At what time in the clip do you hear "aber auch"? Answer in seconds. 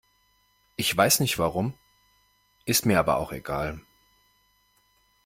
2.97-3.31